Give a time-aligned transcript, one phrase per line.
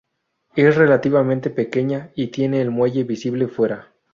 [0.55, 3.93] Es relativamente pequeña y tiene el muelle visible fuera.